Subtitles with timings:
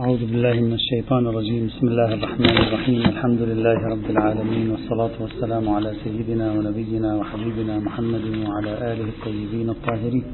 [0.00, 1.66] أعوذ بالله من الشيطان الرجيم.
[1.66, 3.00] بسم الله الرحمن الرحيم.
[3.00, 10.24] الحمد لله رب العالمين والصلاة والسلام على سيدنا ونبينا وحبيبنا محمد وعلى آله الطيبين الطاهرين.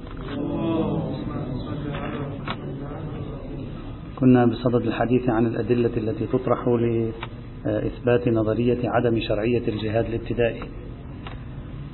[4.16, 6.68] كنا بصدد الحديث عن الأدلة التي تطرح
[7.64, 10.62] لإثبات نظرية عدم شرعية الجهاد الابتدائي.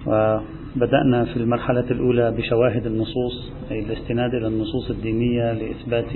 [0.07, 6.13] وبدأنا في المرحلة الأولى بشواهد النصوص أي الاستناد إلى النصوص الدينية لإثبات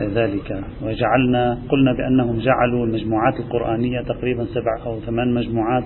[0.00, 0.64] ذلك.
[0.82, 5.84] وجعلنا قلنا بأنهم جعلوا المجموعات القرآنية تقريبا سبع أو ثمان مجموعات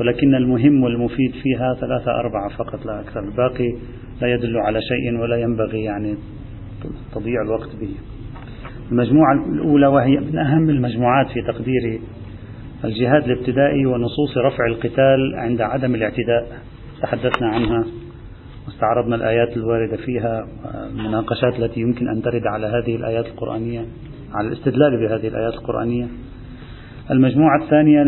[0.00, 3.20] ولكن المهم والمفيد فيها ثلاثة أربعة فقط لا أكثر.
[3.20, 3.72] الباقي
[4.22, 6.14] لا يدل على شيء ولا ينبغي يعني
[7.14, 7.90] تضيع الوقت به.
[8.92, 12.00] المجموعة الأولى وهي من أهم المجموعات في تقدير
[12.84, 16.48] الجهاد الابتدائي ونصوص رفع القتال عند عدم الاعتداء.
[17.02, 17.84] تحدثنا عنها.
[18.80, 20.46] واستعرضنا الآيات الواردة فيها
[20.90, 23.84] المناقشات التي يمكن أن ترد على هذه الآيات القرآنية
[24.34, 26.06] على الاستدلال بهذه الآيات القرآنية.
[27.10, 28.02] المجموعة الثانية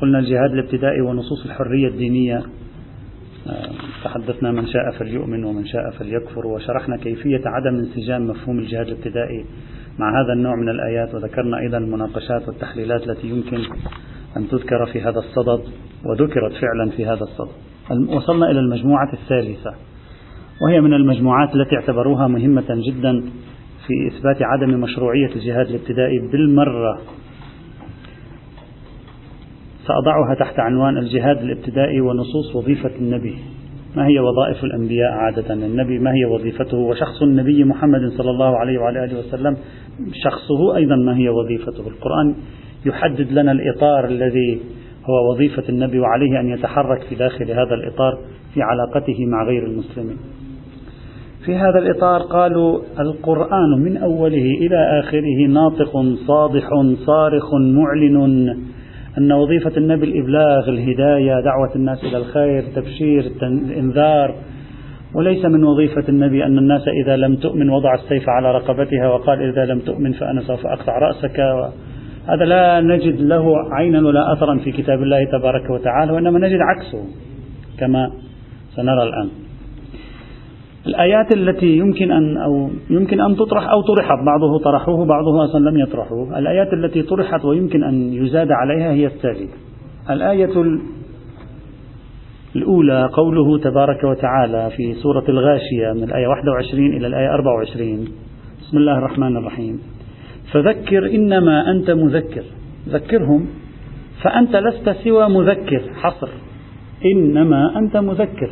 [0.00, 2.42] قلنا الجهاد الابتدائي ونصوص الحرية الدينية.
[4.04, 9.44] تحدثنا من شاء فليؤمن ومن شاء فليكفر وشرحنا كيفية عدم انسجام مفهوم الجهاد الابتدائي
[9.98, 13.58] مع هذا النوع من الآيات وذكرنا أيضا المناقشات والتحليلات التي يمكن
[14.36, 15.64] أن تذكر في هذا الصدد
[16.04, 17.54] وذكرت فعلا في هذا الصدد.
[18.08, 19.74] وصلنا إلى المجموعة الثالثة.
[20.62, 23.20] وهي من المجموعات التي اعتبروها مهمة جدا
[23.86, 27.00] في إثبات عدم مشروعية الجهاد الابتدائي بالمرة.
[29.86, 33.34] سأضعها تحت عنوان الجهاد الابتدائي ونصوص وظيفة النبي.
[33.96, 38.78] ما هي وظائف الأنبياء عادة؟ النبي ما هي وظيفته؟ وشخص النبي محمد صلى الله عليه
[38.78, 39.56] وعلى آله وسلم
[40.24, 42.34] شخصه أيضا ما هي وظيفته؟ القرآن
[42.86, 44.60] يحدد لنا الإطار الذي
[45.04, 48.18] هو وظيفة النبي وعليه أن يتحرك في داخل هذا الإطار
[48.54, 50.16] في علاقته مع غير المسلمين.
[51.44, 55.92] في هذا الإطار قالوا القرآن من أوله إلى آخره ناطق
[56.26, 56.68] صادح
[57.06, 58.56] صارخ معلن
[59.18, 64.34] أن وظيفة النبي الإبلاغ الهداية دعوة الناس إلى الخير تبشير الإنذار
[65.14, 69.64] وليس من وظيفة النبي أن الناس إذا لم تؤمن وضع السيف على رقبتها وقال إذا
[69.64, 71.40] لم تؤمن فأنا سوف أقطع رأسك
[72.28, 77.04] هذا لا نجد له عينا ولا أثرا في كتاب الله تبارك وتعالى وإنما نجد عكسه
[77.78, 78.10] كما
[78.76, 79.28] سنرى الآن.
[80.86, 85.78] الآيات التي يمكن أن أو يمكن أن تطرح أو طرحت بعضه طرحوه بعضه أصلا لم
[85.78, 86.38] يطرحوه.
[86.38, 89.48] الآيات التي طرحت ويمكن أن يزاد عليها هي التالية
[90.10, 90.50] الآية
[92.56, 98.08] الأولى قوله تبارك وتعالى في سورة الغاشية من الآية 21 إلى الآية 24
[98.60, 99.93] بسم الله الرحمن الرحيم.
[100.52, 102.44] فذكر إنما أنت مذكر.
[102.88, 103.46] ذكرهم
[104.22, 106.28] فأنت لست سوى مذكر حصر.
[107.14, 108.50] إنما أنت مذكر.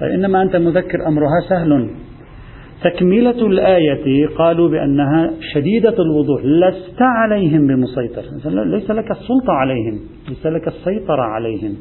[0.00, 1.90] طيب إنما أنت مذكر أمرها سهل.
[2.84, 6.42] تكملة الآية قالوا بأنها شديدة الوضوح.
[6.44, 8.22] لست عليهم بمسيطر
[8.64, 11.76] ليس لك السلطة عليهم ليس لك السيطرة عليهم.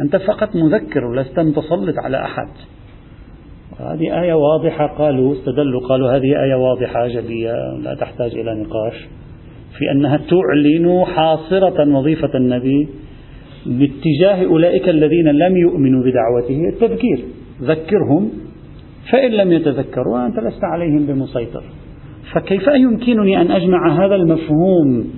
[0.00, 2.48] أنت فقط مذكر ولست متسلط على أحد.
[3.80, 4.86] هذه آية واضحة.
[4.86, 9.06] قالوا استدلوا قالوا هذه آية واضحة جلية لا تحتاج إلى نقاش.
[9.78, 12.88] في أنها تعلن حاصرة وظيفة النبي
[13.66, 16.68] باتجاه أولئك الذين لم يؤمنوا بدعوته.
[16.72, 17.24] التذكير
[17.62, 18.30] ذكرهم
[19.12, 21.62] فإن لم يتذكروا أنت لست عليهم بمسيطر.
[22.32, 25.10] فكيف يمكنني أن أجمع هذا المفهوم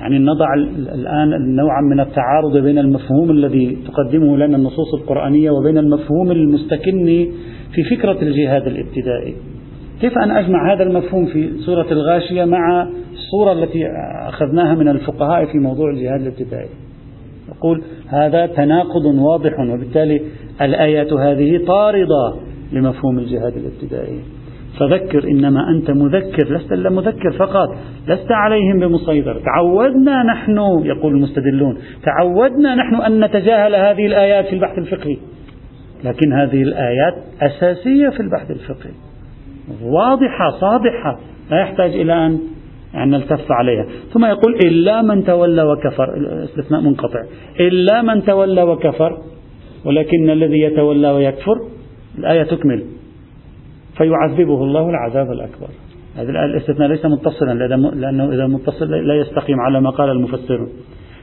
[0.00, 0.54] يعني نضع
[0.94, 7.28] الآن نوعا من التعارض بين المفهوم الذي تقدمه لنا النصوص القرآنية وبين المفهوم المستكن
[7.74, 9.34] في فكرة الجهاد الابتدائي.
[10.00, 13.86] كيف أن أجمع هذا المفهوم في سورة الغاشية مع الصورة التي
[14.28, 16.68] أخذناها من الفقهاء في موضوع الجهاد الابتدائي؟
[17.48, 20.20] يقول هذا تناقض واضح وبالتالي
[20.62, 22.34] الآيات هذه طاردة
[22.72, 24.18] لمفهوم الجهاد الابتدائي.
[24.80, 27.76] فذكر إنما أنت مذكر لست إلا مذكر فقط
[28.08, 29.40] لست عليهم بمسيطر.
[29.40, 35.16] تعودنا نحن يقول المستدلون تعودنا نحن أن نتجاهل هذه الآيات في البحث الفقهي.
[36.04, 38.92] لكن هذه الآيات أساسية في البحث الفقهي.
[39.82, 41.20] واضحة صادحة
[41.50, 42.38] لا يحتاج إلى أن
[42.94, 43.86] أن نلتف عليها.
[44.12, 46.08] ثم يقول إلا من تولى وكفر
[46.44, 47.22] استثناء منقطع.
[47.60, 49.18] إلا من تولى وكفر
[49.84, 51.56] ولكن الذي يتولى ويكفر
[52.18, 52.84] الآية تكمل.
[53.96, 55.68] فيعذبه الله العذاب الأكبر.
[56.16, 57.54] هذا الاستثناء ليس متصلا
[57.94, 60.68] لأنه إذا متصل لا يستقيم على ما قال المفسرون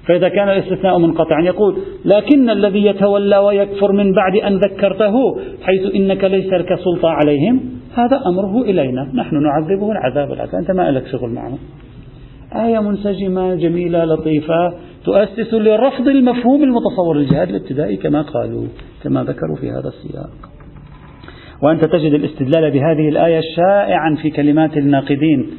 [0.07, 5.13] فإذا كان الاستثناء منقطعا يقول لكن الذي يتولى ويكفر من بعد أن ذكرته
[5.61, 7.59] حيث إنك ليس لك سلطة عليهم
[7.95, 9.11] هذا أمره إلينا.
[9.13, 10.59] نحن نعذبه العذاب الأكبر.
[10.59, 11.57] أنت ما لك شغل معه.
[12.65, 14.73] آية منسجمة جميلة لطيفة
[15.05, 18.67] تؤسس لرفض المفهوم المتصور للجهاد الابتدائي كما قالوا
[19.03, 20.52] كما ذكروا في هذا السياق.
[21.63, 25.49] وأنت تجد الاستدلال بهذه الآية شائعا في كلمات الناقدين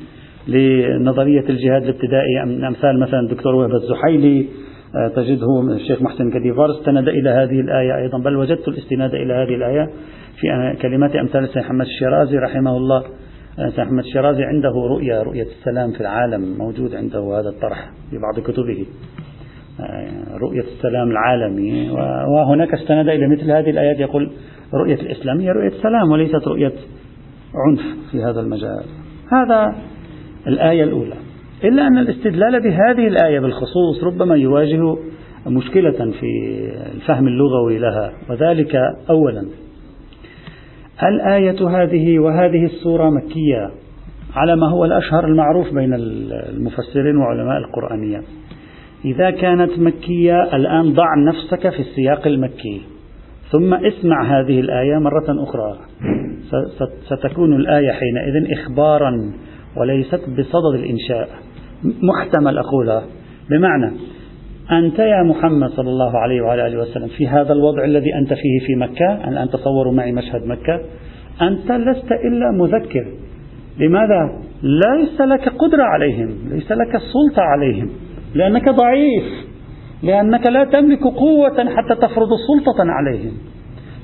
[0.48, 2.42] لنظرية الجهاد الابتدائي.
[2.68, 4.46] أمثال مثلا الدكتور وهب الزحيلي
[4.96, 8.18] آه، تجده الشيخ محسن كديفار استند إلى هذه الآية أيضا.
[8.18, 9.90] بل وجدت الاستناد إلى هذه الآية
[10.40, 13.02] في كلمات أمثال السيد محمد الشيرازي رحمه الله.
[13.58, 18.40] السيد محمد الشيرازي عنده رؤية رؤية السلام في العالم موجود عنده هذا الطرح في بعض
[18.40, 18.78] كتبه.
[18.82, 19.23] آه،
[20.40, 21.90] رؤية السلام العالمي.
[22.28, 24.30] وهناك استند إلى مثل هذه الآيات يقول
[24.74, 26.72] رؤية الإسلام هي رؤية سلام وليست رؤية
[27.54, 27.80] عنف
[28.10, 28.84] في هذا المجال.
[29.32, 29.74] هذا
[30.46, 31.14] الآية الأولى.
[31.64, 34.96] إلا أن الاستدلال بهذه الآية بالخصوص ربما يواجه
[35.46, 36.60] مشكلة في
[36.94, 38.12] الفهم اللغوي لها.
[38.30, 38.76] وذلك
[39.10, 39.44] أولا.
[41.02, 43.70] الآية هذه وهذه السورة مكية
[44.34, 48.22] على ما هو الأشهر المعروف بين المفسرين وعلماء القرآنية.
[49.04, 52.82] إذا كانت مكية الآن ضع نفسك في السياق المكي.
[53.50, 55.78] ثم اسمع هذه الآية مرة أخرى.
[57.10, 59.32] ستكون الآية حينئذ إخبارا
[59.76, 61.28] وليست بصدد الإنشاء.
[61.84, 63.02] محتمل أقولها.
[63.50, 63.92] بمعنى
[64.72, 68.66] أنت يا محمد صلى الله عليه وعلى آله وسلم في هذا الوضع الذي أنت فيه
[68.66, 70.80] في مكة الآن تصوروا معي مشهد مكة
[71.42, 73.06] أنت لست إلا مذكر.
[73.78, 77.90] لماذا؟ ليس لك قدرة عليهم ليس لك سلطة عليهم.
[78.34, 79.24] لأنك ضعيف
[80.02, 83.32] لأنك لا تملك قوة حتى تفرض سلطة عليهم.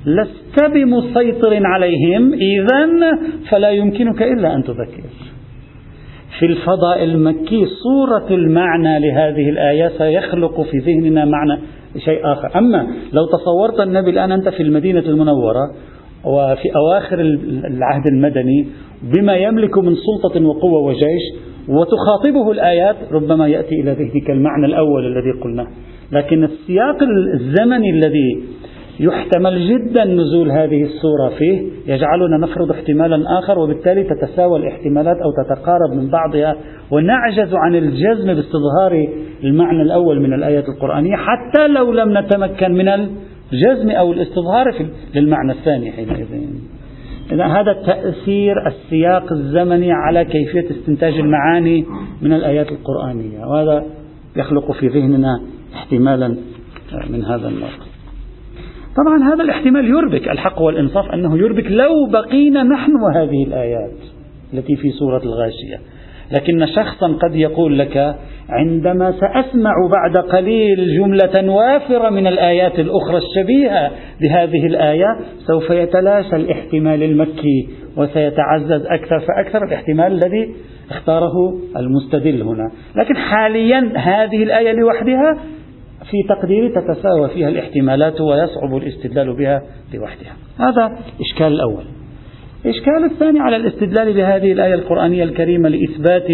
[0.07, 2.89] لست بمسيطر عليهم إذا
[3.51, 5.03] فلا يمكنك إلا أن تذكر.
[6.39, 11.61] في الفضاء المكي صورة المعنى لهذه الآية سيخلق في ذهننا معنى
[12.05, 12.59] شيء آخر.
[12.59, 15.75] أما لو تصورت النبي الآن أنت في المدينة المنورة
[16.25, 17.21] وفي أواخر
[17.65, 18.67] العهد المدني
[19.03, 25.41] بما يملك من سلطة وقوة وجيش وتخاطبه الآيات ربما يأتي إلى ذهنك المعنى الأول الذي
[25.43, 25.67] قلناه.
[26.13, 27.03] لكن السياق
[27.35, 28.43] الزمني الذي
[29.01, 35.93] يحتمل جدا نزول هذه الصورة فيه يجعلنا نفرض احتمالا آخر وبالتالي تتساوى الاحتمالات أو تتقارب
[35.97, 36.57] من بعضها
[36.91, 39.09] ونعجز عن الجزم باستظهار
[39.45, 44.75] المعنى الأول من الآية القرآنية حتى لو لم نتمكن من الجزم أو الاستظهار
[45.15, 46.27] للمعنى الثاني حينئذ.
[47.33, 51.87] إذا هذا تأثير السياق الزمني على كيفية استنتاج المعاني
[52.23, 53.85] من الآيات القرآنية وهذا
[54.37, 55.41] يخلق في ذهننا
[55.75, 56.37] احتمالا
[57.11, 57.71] من هذا النوع.
[58.97, 63.97] طبعا هذا الاحتمال يربك الحق والإنصاف أنه يربك لو بقينا نحن وهذه الآيات
[64.55, 65.81] التي في سورة الغاشية.
[66.31, 68.17] لكن شخصا قد يقول لك
[68.49, 73.91] عندما سأسمع بعد قليل جملة وافرة من الآيات الأخرى الشبيهة
[74.21, 75.07] بهذه الآية
[75.47, 80.55] سوف يتلاشى الاحتمال المكي وسيتعزز أكثر فأكثر الاحتمال الذي
[80.91, 82.71] اختاره المستدل هنا.
[82.97, 85.39] لكن حاليا هذه الآية لوحدها
[86.11, 89.63] في تقديري تتساوى فيها الاحتمالات ويصعب الاستدلال بها
[89.95, 90.33] لوحدها.
[90.59, 92.00] هذا إشكال الأول.
[92.65, 96.27] الإشكال الثاني على الاستدلال بهذه الآية القرآنية الكريمة لإثبات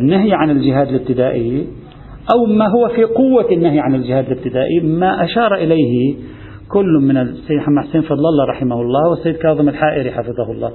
[0.00, 1.66] النهي عن الجهاد الابتدائي؟
[2.34, 6.14] أو ما هو في قوة النهي عن الجهاد الابتدائي؟ ما أشار إليه
[6.68, 10.72] كل من السيد محمد حسين فضل الله رحمه الله والسيد كاظم الحائري حفظه الله.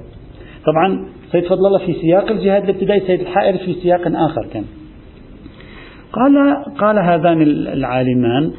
[0.65, 4.63] طبعا سيد فضل الله في سياق الجهاد الابتدائي سيد الحائري في سياق آخر كان.
[6.13, 8.51] قال قال هذان العالمان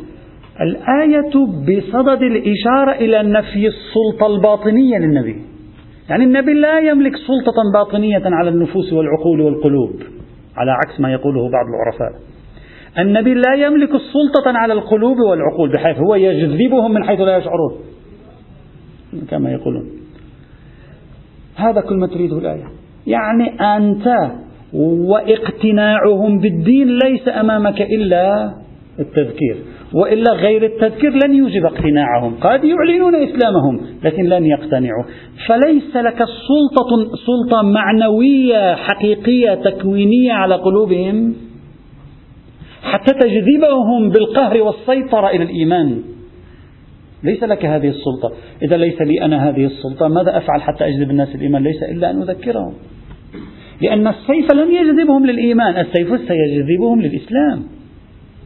[0.61, 5.48] الآية بصدد الإشارة إلى نفي السلطة الباطنية للنبي.
[6.11, 9.91] يعني النبي لا يملك سلطة باطنية على النفوس والعقول والقلوب
[10.57, 12.21] على عكس ما يقوله بعض العرفاء.
[12.99, 17.73] النبي لا يملك السلطة على القلوب والعقول بحيث هو يجذبهم من حيث لا يشعرون.
[19.31, 19.91] كما يقولون.
[21.57, 22.65] هذا كل ما تريده الآية.
[23.07, 24.07] يعني أنت
[24.73, 28.55] واقتناعهم بالدين ليس أمامك إلا
[28.99, 29.57] التذكير.
[29.95, 32.35] وإلا غير التذكير لن يوجب اقتناعهم.
[32.41, 35.05] قد يعلنون إسلامهم لكن لن يقتنعوا.
[35.49, 41.35] فليس لك سلطة, سلطة معنوية حقيقية تكوينية على قلوبهم
[42.83, 46.03] حتى تجذبهم بالقهر والسيطرة إلى الإيمان.
[47.25, 48.33] ليس لك هذه السلطة.
[48.63, 52.23] إذا ليس لي أنا هذه السلطة ماذا أفعل حتى أجذب الناس الإيمان ليس إلا أن
[52.23, 52.75] أذكرهم.
[53.83, 57.63] لأن السيف لن يجذبهم للإيمان السيف سيجذبهم للإسلام.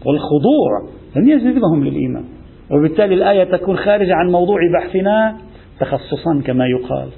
[0.07, 2.25] والخضوع لن يجذبهم للإيمان.
[2.71, 5.37] وبالتالي الآية تكون خارجة عن موضوع بحثنا
[5.81, 7.09] تخصصا كما يقال.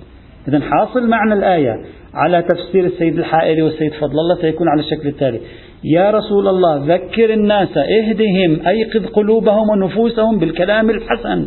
[0.48, 1.80] إذا حاصل معنى الآية
[2.14, 5.40] على تفسير السيد الحائري والسيد فضل الله سيكون على الشكل التالي.
[5.84, 11.46] يا رسول الله ذكر الناس إهدهم أيقظ قلوبهم ونفوسهم بالكلام الحسن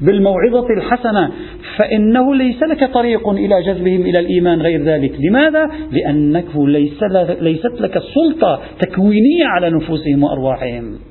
[0.00, 1.30] بالموعظة الحسنة
[1.76, 5.12] فإنه ليس لك طريق إلى جذبهم إلى الإيمان غير ذلك.
[5.20, 7.02] لماذا؟ لأنك ليس
[7.40, 11.09] ليست لك سلطة تكوينية على نفوسهم وأرواحهم.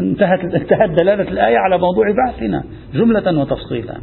[0.00, 2.64] انتهت انتهت دلالة الآية على موضوع بحثنا
[2.94, 3.94] جملة وتفصيلا.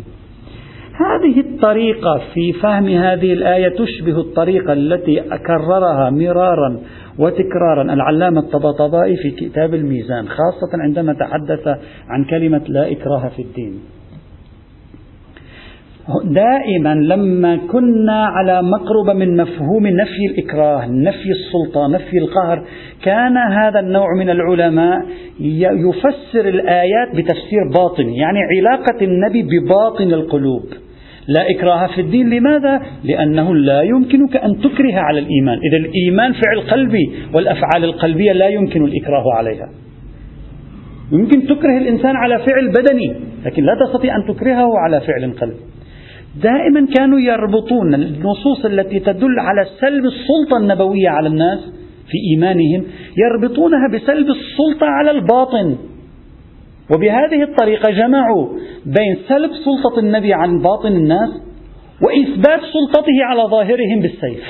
[0.96, 6.80] هذه الطريقة في فهم هذه الآية تشبه الطريقة التي كررها مرارا
[7.18, 7.94] وتكرارا.
[7.94, 11.68] العلامة الطباطبائي في كتاب الميزان خاصة عندما تحدث
[12.08, 13.80] عن كلمة لا إكراه في الدين.
[16.24, 22.64] دائما لما كنا على مقربة من مفهوم نفي الإكراه نفي السلطة نفي القهر
[23.04, 25.06] كان هذا النوع من العلماء
[25.40, 30.64] يفسر الآيات بتفسير باطني يعني علاقة النبي بباطن القلوب.
[31.28, 35.58] لا إكراه في الدين لماذا؟ لأنه لا يمكنك أن تكره على الإيمان.
[35.58, 39.70] إذا الإيمان فعل قلبي والأفعال القلبية لا يمكن الإكراه عليها.
[41.12, 45.75] يمكن تكره الإنسان على فعل بدني لكن لا تستطيع أن تكرهه على فعل قلبي.
[46.44, 51.60] دائما كانوا يربطون النصوص التي تدل على سلب السلطة النبوية على الناس
[52.08, 52.84] في إيمانهم
[53.18, 55.78] يربطونها بسلب السلطة على الباطن.
[56.94, 58.48] وبهذه الطريقة جمعوا
[58.86, 61.30] بين سلب سلطة النبي عن باطن الناس
[62.02, 64.44] وإثبات سلطته على ظاهرهم بالسيف.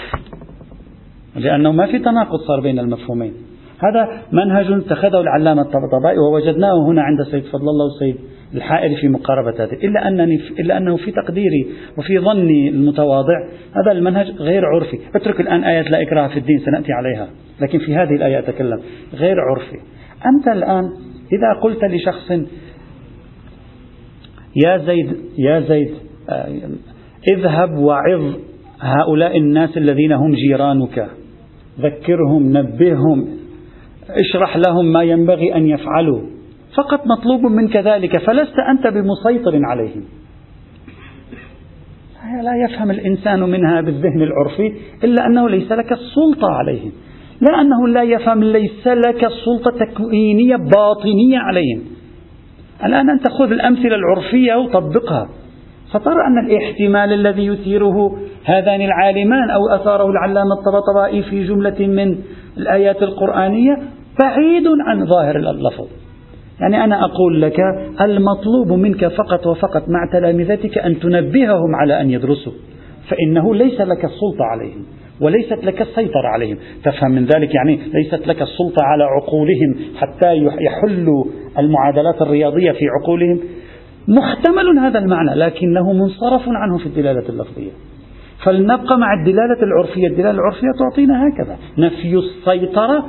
[1.36, 3.34] لأنه ما في تناقض صار بين المفهومين.
[3.80, 8.16] هذا منهج اتخذه العلامة الطبطبائي ووجدناه هنا عند سيد فضل الله وسيد
[8.54, 9.74] الحائر في مقاربة هذه.
[9.84, 11.68] إلا أنني إلا أنه في تقديري
[11.98, 15.00] وفي ظني المتواضع هذا المنهج غير عرفي.
[15.16, 17.28] اترك الآن آية لا إكراه في الدين سنأتي عليها.
[17.62, 18.80] لكن في هذه الآية أتكلم.
[19.14, 19.78] غير عرفي.
[20.26, 20.84] أنت الآن
[21.34, 22.32] إذا قلت لشخص
[24.66, 25.90] يا زيد يا زيد
[26.30, 26.48] آه،
[27.28, 28.34] اذهب وعظ
[28.82, 31.08] هؤلاء الناس الذين هم جيرانك.
[31.80, 33.45] ذكرهم نبههم.
[34.10, 36.22] اشرح لهم ما ينبغي أن يفعلوا.
[36.76, 40.04] فقط مطلوب منك ذلك فلست أنت بمسيطر عليهم.
[42.44, 46.92] لا يفهم الإنسان منها بالذهن العرفي إلا أنه ليس لك السلطة عليهم.
[47.42, 51.82] لا أنه لا يفهم ليس لك سلطة تكوينية باطنية عليهم.
[52.86, 55.30] الآن أنت خذ الأمثلة العرفية وطبقها.
[55.92, 62.18] فترى أن الاحتمال الذي يثيره هذان العالمان أو أثاره العلامة الطبطبائي في جملة من
[62.58, 63.78] الآيات القرآنية
[64.22, 65.88] بعيد عن ظاهر اللفظ.
[66.62, 67.60] يعني أنا أقول لك
[68.02, 72.54] المطلوب منك فقط وفقط مع تلامذتك أن تنبههم على أن يدرسوا
[73.10, 74.86] فإنه ليس لك السلطة عليهم
[75.22, 76.58] وليست لك السيطرة عليهم.
[76.84, 81.26] تفهم من ذلك يعني ليست لك السلطة على عقولهم حتى يحلوا
[81.60, 83.40] المعادلات الرياضية في عقولهم؟
[84.08, 87.72] محتمل هذا المعنى لكنه منصرف عنه في الدلالة اللفظية.
[88.46, 90.08] فلنبقى مع الدلالة العرفية.
[90.08, 91.58] الدلالة العرفية تعطينا هكذا.
[91.78, 93.06] نفي السيطرة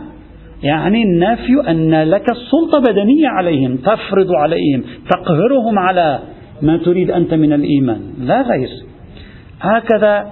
[0.62, 6.18] يعني النفي أن لك السلطة بدنية عليهم تفرض عليهم تقهرهم على
[6.62, 8.00] ما تريد أنت من الإيمان.
[8.18, 8.68] لا غير.
[9.60, 10.26] هكذا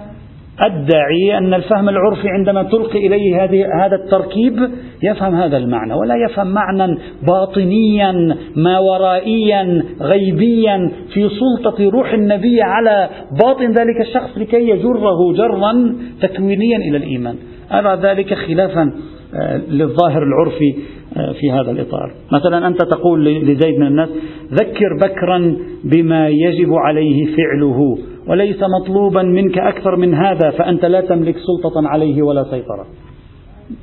[0.59, 4.69] أدعي أن الفهم العرفي عندما تلقي إليه هذه هذا التركيب
[5.03, 6.97] يفهم هذا المعنى ولا يفهم معنى
[7.27, 13.09] باطنيا ما ورائيا غيبيا في سلطة روح النبي على
[13.43, 17.35] باطن ذلك الشخص لكي يجره جرا تكوينيا إلى الإيمان.
[17.71, 18.93] أرى ذلك خلافا
[19.35, 20.75] آه، للظاهر العرفي
[21.17, 22.11] آه، في هذا الإطار.
[22.31, 24.09] مثلا أنت تقول لزيد من الناس
[24.53, 27.97] ذكر بكرا بما يجب عليه فعله
[28.27, 32.85] وليس مطلوبا منك أكثر من هذا فأنت لا تملك سلطة عليه ولا سيطرة.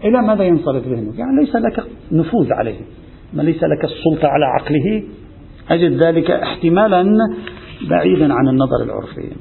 [0.05, 2.81] إلى ماذا ينصرف ذهنك يعني ليس لك نفوذ عليه
[3.33, 5.03] ما ليس لك السلطة على عقله.
[5.71, 7.05] أجد ذلك احتمالا
[7.91, 9.37] بعيدا عن النظر العرفي.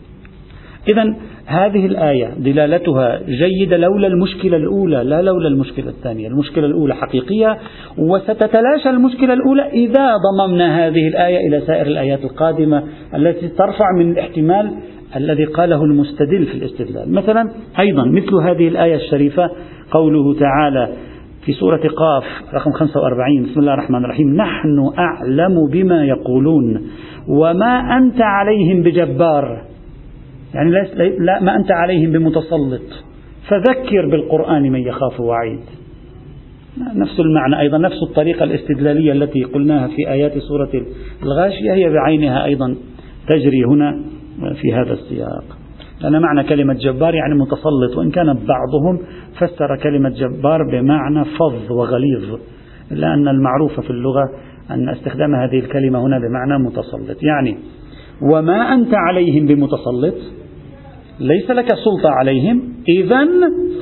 [0.90, 6.28] إذا هذه الآية دلالتها جيدة لولا المشكلة الأولى لا لولا المشكلة الثانية.
[6.28, 7.58] المشكلة الأولى حقيقية
[7.98, 12.84] وستتلاشى المشكلة الأولى إذا ضممنا هذه الآية إلى سائر الآيات القادمة
[13.16, 14.72] التي ترفع من الاحتمال
[15.16, 17.14] الذي قاله المستدل في الاستدلال.
[17.14, 19.50] مثلا أيضا مثل هذه الآية الشريفة
[19.92, 20.90] قوله تعالى
[21.46, 26.82] في سورة قاف رقم 45 بسم الله الرحمن الرحيم نحن أعلم بما يقولون
[27.28, 29.62] وما أنت عليهم بجبار.
[30.54, 30.72] يعني
[31.20, 33.04] لا ما أنت عليهم بمتسلط.
[33.48, 35.60] فذكر بالقرآن من يخاف وعيد.
[36.96, 40.86] نفس المعنى أيضا نفس الطريقة الاستدلالية التي قلناها في آيات سورة
[41.24, 42.76] الغاشية هي بعينها أيضا
[43.28, 44.00] تجري هنا.
[44.40, 45.44] في هذا السياق.
[46.02, 49.00] لأن معنى كلمة جبار يعني متسلط وإن كان بعضهم
[49.38, 52.40] فسر كلمة جبار بمعنى فظ وغليظ
[52.92, 54.30] إلا أن المعروف في اللغة
[54.72, 57.24] أن استخدام هذه الكلمة هنا بمعنى متسلط.
[57.24, 57.58] يعني
[58.22, 60.16] وما أنت عليهم بمتسلط؟
[61.20, 63.28] ليس لك سلطة عليهم؟ إذا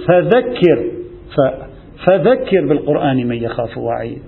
[0.08, 0.92] فذكر
[2.06, 4.22] فذكر بالقرآن من يخاف وعيد.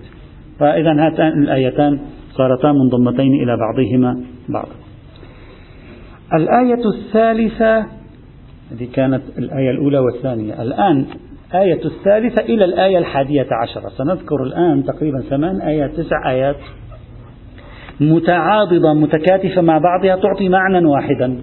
[0.59, 1.99] فإذا هاتان الآيتان
[2.31, 4.80] صارتا منضمتين إلى بعضهما بعضا.
[6.33, 7.79] الآية الثالثة
[8.71, 10.61] هذه كانت الآية الأولى والثانية.
[10.61, 11.05] الآن
[11.55, 13.89] آية الثالثة إلى الآية الحادية عشرة.
[13.97, 16.55] سنذكر الآن تقريبا ثمان آيات تسع آيات.
[17.99, 21.41] متعاضدة متكاتفة مع بعضها تعطي معنى واحدا.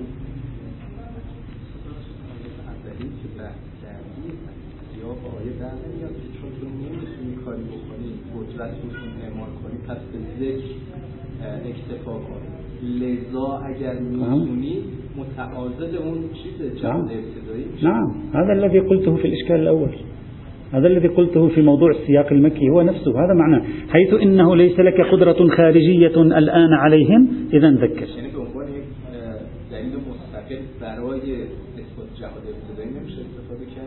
[12.88, 13.94] لذا اگر
[15.18, 18.10] متعاضد اون چیز ابتدایی نعم.
[18.34, 19.90] هذا الذي قلته في الإشكال الأول.
[20.72, 23.24] هذا الذي قلته في موضوع السياق المكي هو نفسه.
[23.24, 28.06] هذا معناه حيث إنه ليس لك قدرة خارجية الآن عليهم إذا ذكر.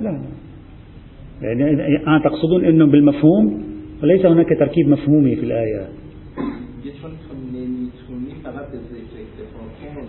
[0.01, 0.21] لا.
[1.41, 3.63] يعني آه تقصدون أنه بالمفهوم
[4.03, 6.00] وليس هناك تركيب مفهومي في الآية.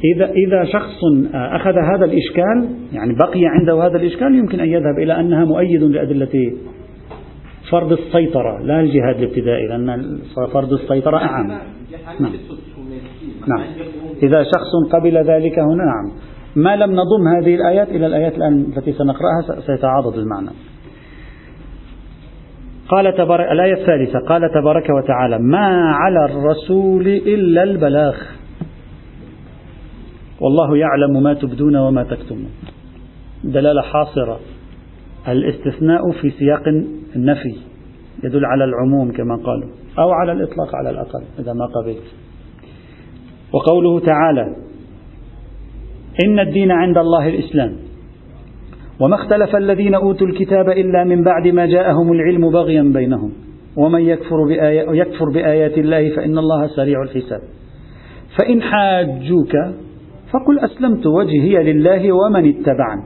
[0.04, 1.00] إذا إذا شخص
[1.35, 6.52] أخذ هذا الإشكال يعني بقي عنده هذا الإشكال يمكن أن يذهب إلى أنها مؤيد لأدلة
[7.71, 10.18] فرض السيطرة لا الجهاد الابتدائي لأن
[10.52, 11.49] فرض السيطرة أعم.
[11.49, 11.61] نعم.
[13.49, 13.64] نعم.
[14.23, 16.12] إذا شخص قبل ذلك هنا نعم.
[16.56, 20.50] ما لم نضم هذه الآيات إلى الآيات الآن التي سنقرأها سيتعاضد المعنى.
[22.88, 28.14] قال تبارك الآية الثالثة قال تبارك وتعالى ما على الرسول إلا البلاغ.
[30.42, 32.50] والله يعلم ما تبدون وما تكتمون.
[33.44, 34.40] دلالة حاصرة.
[35.28, 36.68] الاستثناء في سياق
[37.16, 37.56] النفي
[38.25, 42.02] يدل على العموم كما قالوا أو على الإطلاق على الأقل إذا ما قبلت.
[43.52, 44.56] وقوله تعالى
[46.25, 47.76] إن الدين عند الله الإسلام.
[49.00, 53.32] وما اختلف الذين أوتوا الكتاب إلا من بعد ما جاءهم العلم بغيا بينهم.
[53.76, 57.40] ومن يكفر, بآيات, يكفر بآيات الله فإن الله سريع الحساب.
[58.38, 59.56] فإن حاجوك
[60.32, 63.02] فقل أسلمت وجهي لله ومن اتبعني.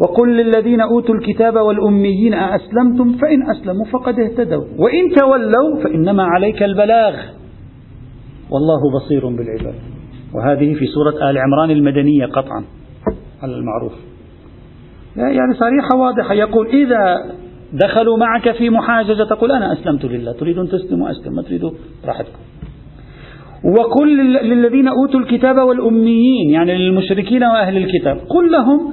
[0.00, 4.64] وقل للذين أوتوا الكتاب والأميين أأسلمتم؟ فإن أسلموا فقد اهتدوا.
[4.78, 7.14] وإن تولوا فإنما عليك البلاغ.
[8.50, 9.74] والله بصير بالعباد.
[10.34, 12.64] وهذه في سورة آل عمران المدنية قطعا
[13.42, 13.92] على المعروف.
[15.16, 16.34] يعني صريحة واضحة.
[16.34, 17.16] يقول إذا
[17.72, 20.32] دخلوا معك في محاججة تقول أنا أسلمت لله.
[20.32, 21.34] تريدون تسلموا أسلم.
[21.34, 21.70] ما تريدوا
[22.04, 22.38] راحتكم.
[23.64, 28.92] وقل للذين أوتوا الكتاب والأميين يعني للمشركين وأهل الكتاب قل لهم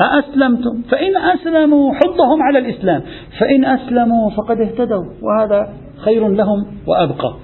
[0.00, 3.02] أأسلمتم؟ فإن أسلموا حضهم على الإسلام
[3.40, 5.72] فإن أسلموا فقد اهتدوا وهذا
[6.04, 7.36] خير لهم وأبقى.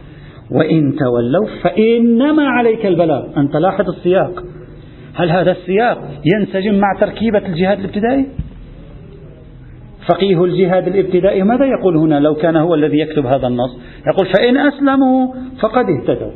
[0.50, 3.24] وإن تولوا فإنما عليك البلاغ.
[3.36, 4.44] أنت لاحظ السياق.
[5.14, 5.98] هل هذا السياق
[6.34, 8.26] ينسجم مع تركيبة الجهاد الابتدائي؟
[10.08, 14.56] فقيه الجهاد الابتدائي ماذا يقول هنا لو كان هو الذي يكتب هذا النص؟ يقول فإن
[14.56, 16.32] أسلموا فقد اهتدوا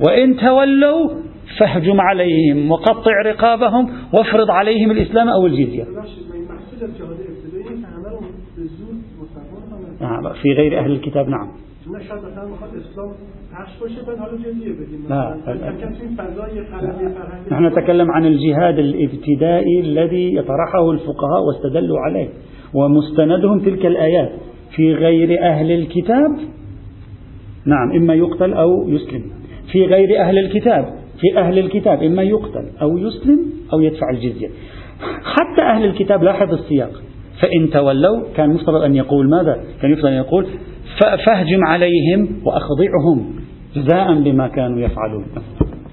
[0.00, 1.10] وإن تولوا
[1.58, 5.84] فاهجم عليهم وقطع رقابهم وافرض عليهم الإسلام أو الجزية.
[10.00, 11.48] نعم في غير أهل الكتاب نعم.
[17.50, 22.28] نحن نتكلم عن الجهاد الابتدائي الذي يطرحه الفقهاء واستدلوا عليه.
[22.74, 24.32] ومستندهم تلك الآيات
[24.76, 26.30] في غير أهل الكتاب.
[27.66, 29.22] نعم إما يقتل أو يسلم.
[29.72, 30.84] في غير أهل الكتاب
[31.20, 33.38] في أهل الكتاب إما يقتل أو يسلم
[33.72, 34.48] أو يدفع الجزية.
[35.24, 36.90] حتى أهل الكتاب لاحظ السياق.
[37.40, 40.46] فإن تولوا كان مفترض أن يقول ماذا؟ كان يفترض أن يقول
[41.26, 43.34] فاهجم عليهم وأخضعهم
[43.76, 45.24] جزاء بما كانوا يفعلون.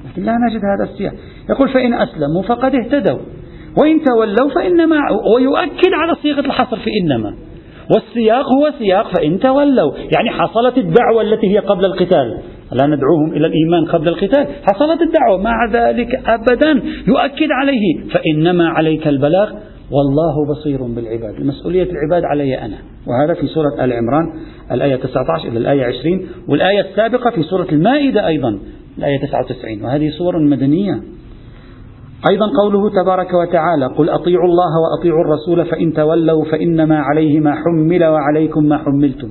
[0.10, 1.13] لكن لا نجد هذا السياق.
[1.50, 3.20] يقول فإن أسلموا فقد اهتدوا.
[3.80, 4.98] وإن تولوا فإنما
[5.36, 7.36] ويؤكد على صيغة الحصر في إنما.
[7.96, 9.92] والسياق هو سياق فإن تولوا.
[9.96, 12.38] يعني حصلت الدعوة التي هي قبل القتال.
[12.72, 14.48] لا ندعوهم إلى الإيمان قبل القتال.
[14.63, 16.72] حصلت الدعوة مع ذلك أبدا.
[17.08, 18.10] يؤكد عليه.
[18.12, 19.52] فإنما عليك البلاغ.
[19.92, 21.46] والله بصير بالعباد.
[21.46, 22.78] مسؤولية العباد علي أنا.
[23.08, 24.26] وهذا في سورة آل عمران
[24.72, 28.60] الآية 19 إلى الآية 20 والآية السابقة في سورة المائدة أيضا
[28.98, 31.18] الآية 99 وهذه سور مدنية.
[32.32, 38.03] أيضا قوله تبارك وتعالى قل أطيعوا الله وأطيعوا الرسول فإن تولوا فإنما عليه ما حمل
[38.03, 39.29] وعليكم ما حملتم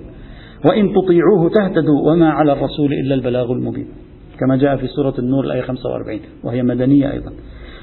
[0.64, 3.88] وإن تطيعوه تهتدوا وما على الرسول إلا البلاغ المبين
[4.40, 7.32] كما جاء في سورة النور الآية 45 وهي مدنية أيضا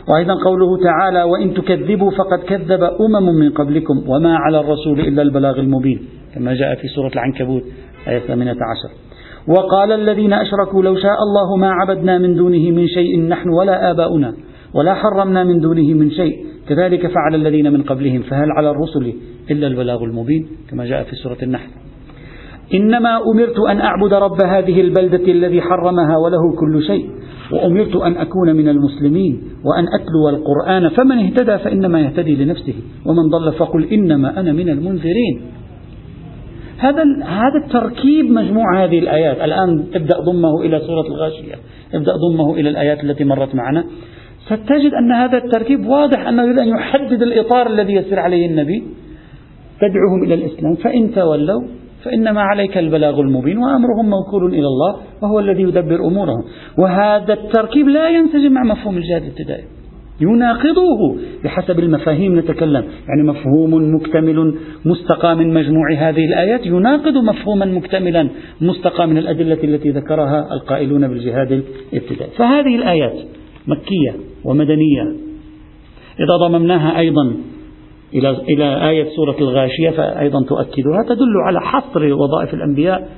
[0.10, 5.60] وأيضا قوله تعالى وإن تكذبوا فقد كذب أمم من قبلكم وما على الرسول إلا البلاغ
[5.60, 6.00] المبين
[6.36, 7.64] كما جاء في سورة العنكبوت
[8.08, 8.60] آية 18
[9.48, 14.34] وقال الذين أشركوا لو شاء الله ما عبدنا من دونه من شيء نحن ولا آباؤنا
[14.76, 16.46] ولا حرمنا من دونه من شيء.
[16.70, 19.14] كذلك فعل الذين من قبلهم فهل على الرسل
[19.52, 21.70] إلا البلاغ المبين كما جاء في سورة النحل.
[22.74, 27.10] إنما أمرت أن أعبد رب هذه البلدة الذي حرمها وله كل شيء
[27.52, 32.74] وأمرت أن أكون من المسلمين وأن أتلو القرآن فمن اهتدى فإنما يهتدي لنفسه
[33.06, 35.42] ومن ضل فقل إنما أنا من المنذرين.
[36.78, 39.38] هذا هذا التركيب مجموع هذه الآيات.
[39.38, 41.56] الآن ابدأ ضمه إلى سورة الغاشية
[41.94, 43.84] ابدأ ضمه إلى الآيات التي مرت معنا.
[44.46, 48.84] ستجد أن هذا التركيب واضح أنه يريد أن يحدد الإطار الذي يسير عليه النبي.
[49.82, 51.62] تدعوهم إلى الإسلام فإن تولوا
[52.04, 56.44] فإنما عليك البلاغ المبين وأمرهم موكول إلى الله وهو الذي يدبر أمورهم.
[56.78, 59.64] وهذا التركيب لا ينسجم مع مفهوم الجهاد الابتدائي.
[60.22, 62.84] يناقضه بحسب المفاهيم نتكلم.
[63.08, 64.56] يعني مفهوم مكتمل
[64.86, 68.30] مستقى من مجموع هذه الآيات يناقض مفهوما مكتملا
[68.62, 72.32] مستقى من الأدلة التي ذكرها القائلون بالجهاد الابتدائي.
[72.38, 73.14] فهذه الآيات
[73.68, 75.04] مكية ومدنية.
[76.20, 77.36] إذا ضممناها أيضا
[78.14, 81.04] إلى إلى آية سورة الغاشية فأيضا تؤكدها.
[81.10, 83.10] تدل على حصر وظائف الأنبياء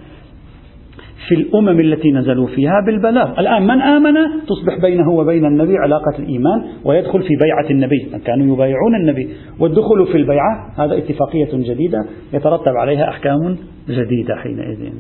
[1.28, 3.40] في الأمم التي نزلوا فيها بالبلاغ.
[3.40, 4.14] الآن من آمن؟
[4.48, 8.08] تصبح بينه وبين النبي علاقة الإيمان ويدخل في بيعة النبي.
[8.26, 9.30] كانوا يبايعون النبي.
[9.60, 13.58] والدخول في البيعة هذا اتفاقية جديدة يترتب عليها أحكام
[13.90, 14.94] جديدة حينئذ.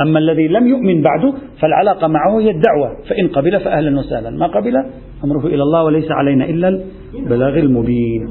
[0.00, 4.76] أما الذي لم يؤمن بعد فالعلاقة معه هي الدعوة فإن قبل فأهلا وسهلا ما قبل
[5.24, 6.68] أمره إلى الله وليس علينا إلا
[7.14, 8.28] البلاغ المبين.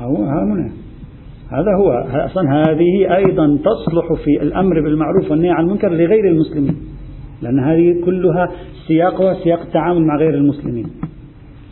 [0.00, 0.70] همونه
[1.50, 1.90] هذا هو
[2.26, 6.95] أصلا هذه أيضا تصلح في الأمر بالمعروف والنهي عن المنكر لغير المسلمين.
[7.42, 8.48] لأن هذه كلها
[8.88, 10.86] سياقها سياق التعامل مع غير المسلمين.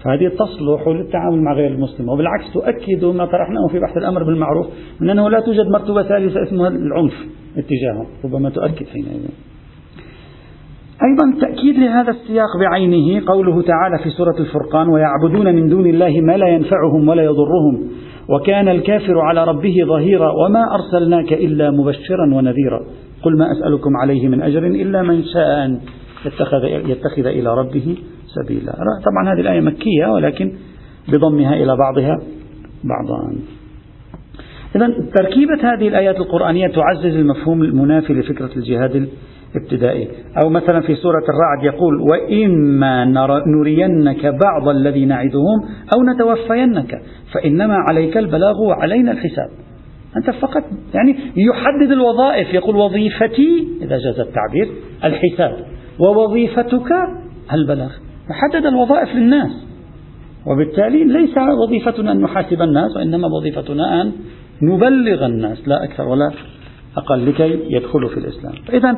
[0.04, 4.66] فهذه تصلح للتعامل مع غير المسلم وبالعكس تؤكد ما طرحناه في بحث الأمر بالمعروف
[5.00, 7.14] من أنه لا توجد مرتبة ثالثة اسمها العنف
[7.56, 9.28] اتجاهه ربما تؤكد حينئذ.
[11.02, 16.36] أيضا تأكيد لهذا السياق بعينه قوله تعالى في سورة الفرقان ويعبدون من دون الله ما
[16.36, 17.90] لا ينفعهم ولا يضرهم.
[18.28, 22.80] وكان الكافر على ربه ظهيرا وما أرسلناك إلا مبشرا ونذيرا.
[23.22, 25.80] قل ما أسألكم عليه من أجر إلا من شاء أن
[26.26, 28.72] يتخذ, يتخذ إلى ربه سبيلا.
[29.04, 30.52] طبعا هذه الآية مكية ولكن
[31.08, 32.18] بضمها إلى بعضها
[32.84, 33.36] بعضا.
[34.76, 39.08] إذا تركيبة هذه الآيات القرآنية تعزز المفهوم المنافي لفكرة الجهاد
[39.56, 40.08] الابتدائي
[40.42, 43.04] أو مثلا في سورة الرعد يقول وإما
[43.46, 45.60] نرينك بعض الذي نعدهم
[45.96, 47.02] أو نتوفينك
[47.34, 49.48] فإنما عليك البلاغ وعلينا الحساب.
[50.16, 50.62] أنت فقط
[50.94, 52.54] يعني يحدد الوظائف.
[52.54, 54.68] يقول وظيفتي إذا جاز التعبير
[55.04, 55.56] الحساب.
[55.98, 56.92] ووظيفتك
[57.52, 57.90] البلاغ.
[58.30, 59.66] يحدد الوظائف للناس.
[60.46, 64.12] وبالتالي ليس وظيفتنا أن نحاسب الناس وإنما وظيفتنا أن
[64.62, 65.68] نبلغ الناس.
[65.68, 66.32] لا أكثر ولا
[66.96, 68.52] أقل لكي يدخلوا في الإسلام.
[68.72, 68.96] إذا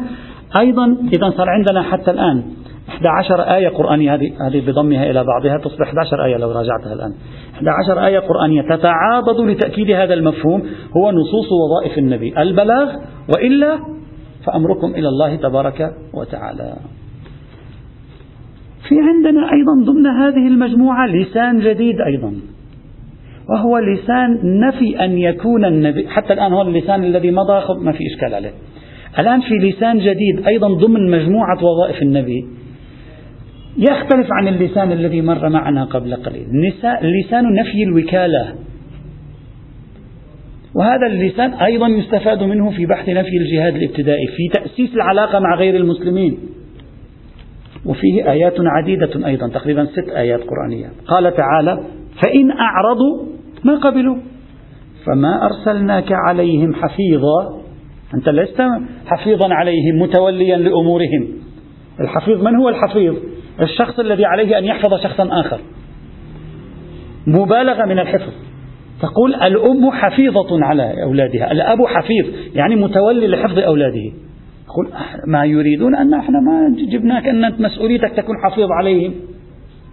[0.56, 2.42] أيضا إذا صار عندنا حتى الآن
[2.88, 7.14] 11 آية قرآنية هذه هذه بضمها إلى بعضها تصبح 11 آية لو راجعتها الآن.
[7.54, 10.62] 11 آية قرآنية تتعاضد لتأكيد هذا المفهوم
[10.96, 12.42] هو نصوص وظائف النبي.
[12.42, 12.92] البلاغ
[13.34, 13.78] وإلا
[14.46, 16.76] فأمركم إلى الله تبارك وتعالى.
[18.88, 22.32] في عندنا أيضا ضمن هذه المجموعة لسان جديد أيضا.
[23.50, 26.08] وهو لسان نفي أن يكون النبي.
[26.08, 28.52] حتى الآن هو اللسان الذي مضى ما في إشكال عليه.
[29.18, 32.46] الآن في لسان جديد أيضا ضمن مجموعة وظائف النبي.
[33.78, 36.46] يختلف عن اللسان الذي مر معنا قبل قليل.
[37.02, 38.54] لسان نفي الوكالة.
[40.74, 45.76] وهذا اللسان أيضا يستفاد منه في بحث نفي الجهاد الابتدائي في تأسيس العلاقة مع غير
[45.76, 46.38] المسلمين.
[47.86, 50.88] وفيه آيات عديدة أيضا تقريبا ست آيات قرآنية.
[51.06, 51.80] قال تعالى
[52.22, 54.16] فإن أعرضوا ما قبلوا.
[55.06, 57.60] فما أرسلناك عليهم حفيظا.
[58.14, 58.62] أنت لست
[59.06, 61.28] حفيظا عليهم متوليا لأمورهم.
[62.00, 63.16] الحفيظ من هو الحفيظ؟
[63.60, 65.60] الشخص الذي عليه أن يحفظ شخصا آخر.
[67.26, 68.32] مبالغة من الحفظ.
[69.02, 74.12] تقول الأم حفيظة على أولادها الأب حفيظ يعني متولي لحفظ أولاده.
[74.66, 74.88] يقول
[75.26, 79.14] ما يريدون أن إحنا ما جبناك أن مسؤوليتك تكون حفيظ عليهم.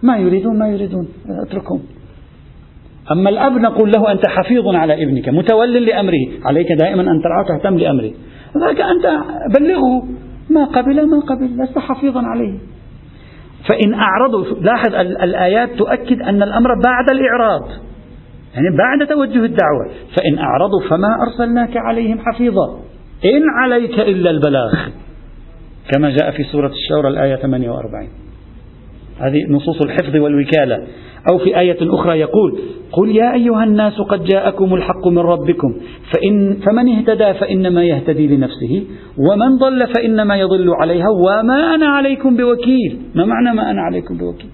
[0.04, 1.08] ما يريدون ما يريدون.
[1.48, 1.82] اتركهم.
[3.12, 7.78] أما الأب نقول له أنت حفيظ على ابنك متول لأمره عليك دائما أن ترعى تهتم
[7.78, 8.12] لأمره.
[8.58, 9.24] ذاك أنت
[9.60, 10.08] بلغه
[10.50, 12.54] ما قبل ما قبل لست حفيظا عليه.
[13.70, 17.62] فإن أعرضوا لاحظ الآيات تؤكد أن الأمر بعد الإعراض.
[18.54, 19.86] يعني بعد توجه الدعوة.
[20.18, 22.80] فإن أعرضوا فما أرسلناك عليهم حفيظا.
[23.26, 24.74] إن عليك إلا البلاغ.
[25.92, 28.10] كما جاء في سورة الشورى الآية 48
[29.20, 30.88] هذه نصوص الحفظ والوكالة.
[31.32, 32.60] أو في آية أخرى يقول
[32.92, 35.76] قل يا أيها الناس قد جاءكم الحق من ربكم
[36.14, 38.84] فإن فمن اهتدى فإنما يهتدي لنفسه
[39.18, 43.00] ومن ضل فإنما يضل عليها وما أنا عليكم بوكيل.
[43.16, 44.50] ما معنى ما أنا عليكم بوكيل؟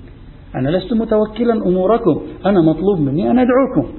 [0.56, 3.94] أنا لست متوكلا أموركم أنا مطلوب مني أن أدعوكم.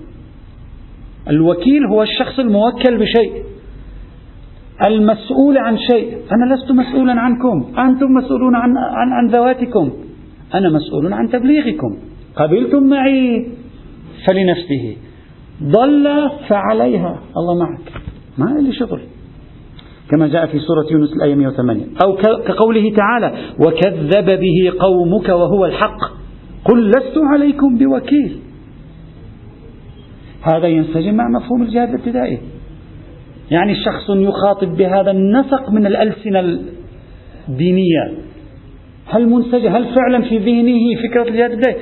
[1.28, 3.32] الوكيل هو الشخص الموكل بشيء
[4.86, 6.16] المسؤول عن شيء.
[6.32, 9.90] أنا لست مسؤولا عنكم أنتم مسؤولون عن, عن, عن ذواتكم.
[10.54, 11.98] أنا مسؤول عن تبليغكم.
[12.36, 13.46] قبلتم معي
[14.26, 14.96] فلنفسه.
[15.62, 17.22] ضل فعليها.
[17.36, 18.02] الله معك.
[18.38, 19.00] ما لي شغل.
[20.10, 26.00] كما جاء في سورة يونس الآية 108 أو كقوله تعالى وكذب به قومك وهو الحق.
[26.64, 28.38] قل لست عليكم بوكيل.
[30.42, 32.38] هذا ينسجم مع مفهوم الجهاد الابتدائي.
[33.50, 36.58] يعني شخص يخاطب بهذا النسق من الألسنة
[37.48, 38.29] الدينية.
[39.10, 41.76] هل منسجم هل فعلا في ذهنه فكرة الجهاد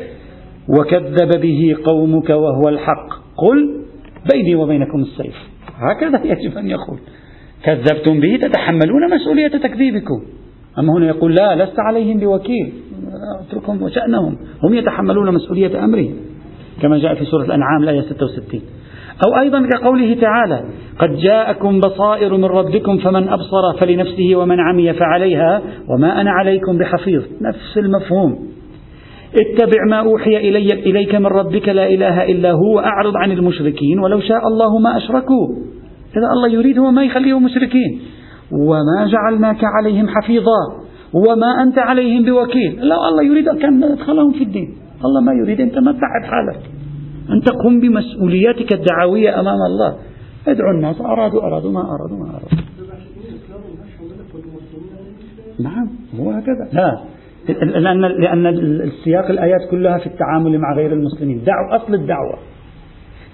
[0.78, 3.08] وكذب به قومك وهو الحق.
[3.36, 3.84] قل
[4.32, 5.34] بيني وبينكم السيف.
[5.74, 6.98] هكذا يجب أن يقول.
[7.64, 10.22] كذبتم به تتحملون مسؤولية تكذيبكم.
[10.78, 12.72] أما هنا يقول لا لست عليهم بوكيل.
[13.48, 14.38] اتركهم وشأنهم.
[14.62, 16.14] هم يتحملون مسؤولية أمرهم.
[16.82, 18.62] كما جاء في سورة الأنعام الآية 66
[19.26, 20.64] أو أيضا كقوله تعالى
[20.98, 27.22] قد جاءكم بصائر من ربكم فمن أبصر فلنفسه ومن عمي فعليها وما أنا عليكم بحفيظ.
[27.42, 28.38] نفس المفهوم.
[29.34, 34.20] اتبع ما أوحي إلي إليك من ربك لا إله إلا هو أعرض عن المشركين ولو
[34.20, 35.46] شاء الله ما أشركوا.
[36.16, 38.00] إذا الله يريد هو ما يخليهم مشركين.
[38.52, 40.60] وما جعلناك عليهم حفيظا.
[41.14, 42.78] وما أنت عليهم بوكيل.
[42.80, 44.68] لا الله يريد كان يدخلهم في الدين.
[45.04, 46.60] الله ما يريد أنت ما تعب حالك.
[47.30, 49.96] أنت قم بمسؤولياتك الدعوية أمام الله.
[50.48, 51.00] ادعو الناس.
[51.00, 52.48] أرادوا أرادوا ما أرادوا ما أرادوا.
[55.60, 55.88] نعم
[56.20, 56.68] هو هكذا.
[56.72, 56.98] لا.
[57.48, 61.44] لأن لأن السياق الآيات كلها في التعامل مع غير المسلمين.
[61.44, 62.38] دعوة أصل الدعوة.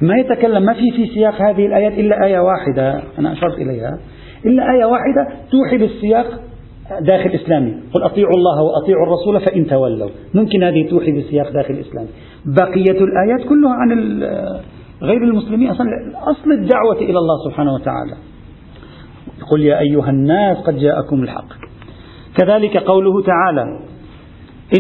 [0.01, 3.03] ما يتكلم ما في في سياق هذه الآيات إلا آية واحدة.
[3.19, 3.99] أنا أشرت إليها.
[4.47, 6.41] إلا آية واحدة توحي بالسياق
[7.01, 7.75] داخل إسلامي.
[7.93, 10.11] قل أطيعوا الله وأطيعوا الرسول فإن تولوا.
[10.35, 12.09] ممكن هذه توحي بسياق داخل إسلامي.
[12.45, 13.91] بقية الآيات كلها عن
[15.03, 15.87] غير المسلمين أصلا.
[16.15, 18.17] أصل الدعوة إلى الله سبحانه وتعالى.
[19.51, 21.49] قل يا أيها الناس قد جاءكم الحق.
[22.37, 23.81] كذلك قوله تعالى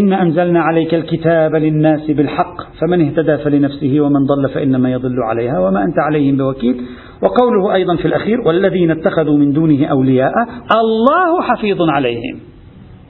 [0.00, 5.84] إن أنزلنا عليك الكتاب للناس بالحق فمن اهتدى فلنفسه ومن ضل فإنما يضل عليها وما
[5.84, 6.80] أنت عليهم بوكيل.
[7.22, 10.32] وقوله أيضا في الأخير والذين اتخذوا من دونه أولياء
[10.76, 12.38] الله حفيظ عليهم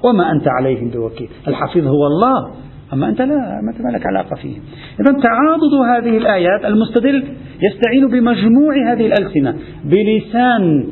[0.05, 1.29] وما أنت عليهم بوكيل.
[1.49, 2.51] الحفيظ هو الله
[2.93, 4.57] أما أنت لا ما لك علاقة فيه.
[5.01, 7.25] إذا تعاضد هذه الآيات المستدل
[7.63, 10.87] يستعين بمجموع هذه الألسنة بلسان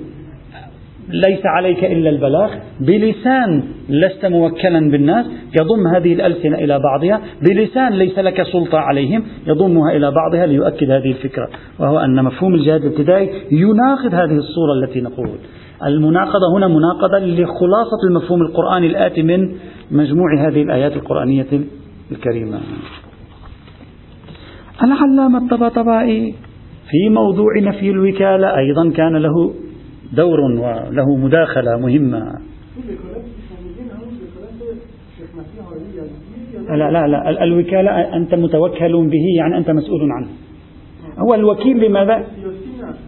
[1.09, 2.51] ليس عليك إلا البلاغ.
[2.81, 5.27] بلسان لست موكلا بالناس.
[5.61, 7.21] يضم هذه الألسنة إلى بعضها.
[7.43, 9.23] بلسان ليس لك سلطة عليهم.
[9.47, 11.49] يضمها إلى بعضها ليؤكد هذه الفكرة.
[11.79, 15.29] وهو أن مفهوم الجهاد الابتدائي يناقض هذه الصورة التي نقول.
[15.87, 19.55] المناقضة هنا مناقضة لخلاصة المفهوم القرآني الآتي من
[19.91, 21.47] مجموع هذه الآيات القرآنية
[22.13, 22.61] الكريمة.
[24.85, 26.35] العلامة الطباطبائي
[26.91, 29.55] في موضوع نفي الوكالة أيضا كان له
[30.13, 32.39] دور وله مداخلة مهمة.
[36.69, 40.29] لا لا لا الوكالة أنت متوكل به يعني أنت مسؤول عنه.
[41.19, 42.27] هو الوكيل لماذا؟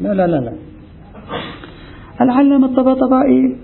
[0.00, 0.52] لا لا لا لا.
[2.20, 3.56] العلامة الطباطبائي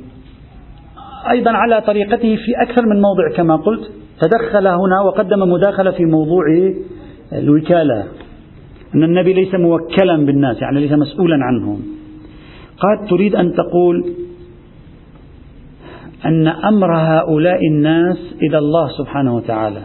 [1.30, 3.90] أيضا على طريقته في أكثر من موضع كما قلت.
[4.20, 6.44] تدخل هنا وقدم مداخلة في موضوع
[7.32, 8.04] الوكالة.
[8.94, 11.82] أن النبي ليس موكلا بالناس يعني ليس مسؤولا عنهم.
[12.80, 14.14] قد تريد أن تقول
[16.26, 19.82] أن أمر هؤلاء الناس إلى الله سبحانه وتعالى.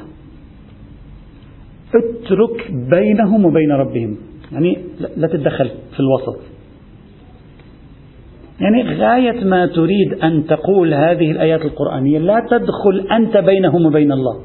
[1.96, 4.18] اترك بينهم وبين ربهم.
[4.52, 4.78] يعني
[5.18, 6.40] لا تتدخل في الوسط.
[8.60, 14.42] يعني غاية ما تريد أن تقول هذه الآيات القرآنية لا تدخل أنت بينهم وبين الله.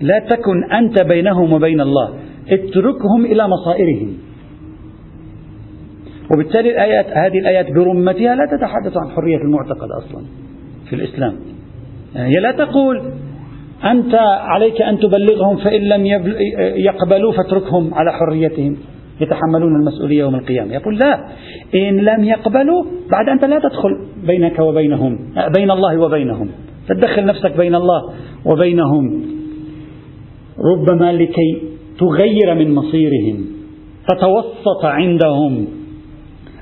[0.00, 2.14] لا تكن أنت بينهم وبين الله.
[2.48, 4.23] اتركهم إلى مصائرهم.
[6.32, 10.24] وبالتالي الآيات هذه الآيات برمتها لا تتحدث عن حرية المعتقد أصلا
[10.88, 11.34] في الإسلام.
[12.14, 13.02] يعني هي لا تقول
[13.84, 16.06] أنت عليك أن تبلغهم فإن لم
[16.76, 18.76] يقبلوا فاتركهم على حريتهم
[19.20, 20.74] يتحملون المسؤولية يوم القيامة.
[20.74, 21.24] يقول لا
[21.74, 23.90] إن لم يقبلوا بعد أنت لا تدخل
[24.26, 25.18] بينك وبينهم
[25.56, 26.48] بين الله وبينهم.
[26.88, 28.02] تدخل نفسك بين الله
[28.46, 29.22] وبينهم.
[30.74, 31.62] ربما لكي
[31.98, 33.44] تغير من مصيرهم
[34.08, 35.66] تتوسط عندهم.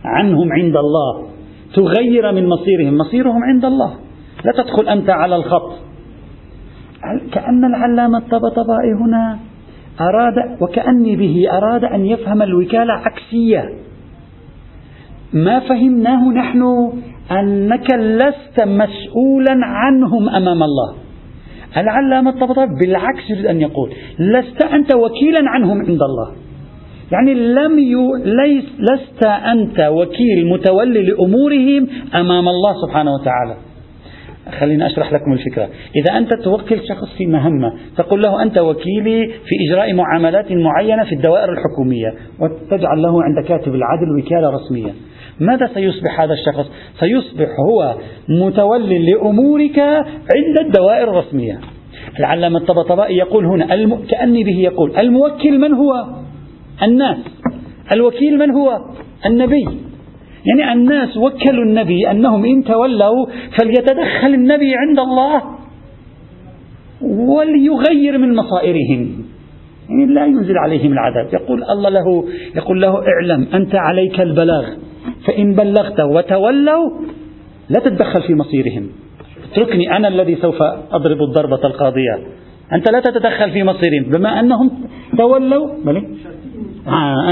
[0.05, 1.29] عنهم عند الله
[1.75, 3.95] تغير من مصيرهم مصيرهم عند الله.
[4.45, 5.73] لا تدخل أنت على الخط.
[7.33, 9.39] كأن العلامة الطبطبائي هنا
[10.01, 13.75] أراد وكأني به أراد أن يفهم الوكالة عكسية.
[15.33, 16.93] ما فهمناه نحن
[17.31, 20.95] أنك لست مسؤولا عنهم أمام الله.
[21.77, 26.33] العلامة الطبطبائي بالعكس يريد أن يقول لست أنت وكيلا عنهم عند الله.
[27.13, 33.57] يعني لم يو ليس لست أنت وكيل متولي لأمورهم أمام الله سبحانه وتعالى
[34.59, 39.55] خليني أشرح لكم الفكرة إذا أنت توكل شخص في مهمة تقول له أنت وكيلي في
[39.69, 44.93] إجراء معاملات معينة في الدوائر الحكومية وتجعل له عند كاتب العدل وكالة رسمية
[45.41, 46.71] ماذا سيصبح هذا الشخص؟
[47.01, 47.95] سيصبح هو
[48.29, 51.61] متول لأمورك عند الدوائر الرسمية
[52.19, 54.05] العلامة الطبطبائي يقول هنا الم...
[54.11, 55.93] كأني به يقول الموكل من هو؟
[56.83, 57.19] الناس.
[57.93, 58.79] الوكيل من هو؟
[59.27, 59.65] النبي.
[60.47, 63.27] يعني الناس وكلوا النبي أنهم إن تولوا
[63.59, 65.43] فليتدخل النبي عند الله
[67.03, 69.25] وليغير من مصائرهم.
[69.89, 71.35] يعني لا ينزل عليهم العذاب.
[71.35, 72.25] يقول الله له
[72.57, 74.65] يقول له اعلم أنت عليك البلاغ.
[75.27, 76.91] فإن بلغت وتولوا
[77.69, 78.89] لا تتدخل في مصيرهم.
[79.53, 82.19] اتركني أنا الذي سوف أضرب الضربة القاضية.
[82.73, 84.11] أنت لا تتدخل في مصيرهم.
[84.11, 84.71] بما أنهم
[85.19, 85.69] تولوا.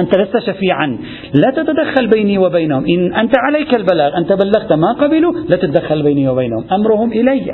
[0.00, 0.98] أنت لست شفيعا.
[1.34, 2.84] لا تتدخل بيني وبينهم.
[2.86, 6.64] إن أنت عليك البلاغ أنت بلغت ما قبلوا لا تتدخل بيني وبينهم.
[6.72, 7.46] أمرهم إلي.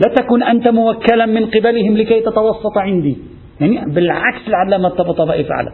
[0.00, 3.16] لا تكن أنت موكلا من قبلهم لكي تتوسط عندي.
[3.60, 5.72] يعني بالعكس العلامة الطبطبائي فعله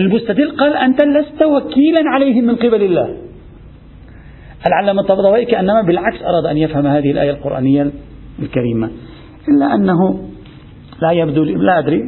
[0.00, 3.16] البستديل قال أنت لست وكيلا عليهم من قبل الله.
[4.66, 7.90] العلامة الطبطبائي كأنما بالعكس أراد أن يفهم هذه الآية القرآنية
[8.42, 8.90] الكريمة.
[9.48, 10.29] إلا أنه
[11.02, 12.02] لا يبدو لي لا أدري.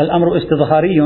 [0.00, 0.98] الأمر استظهاري.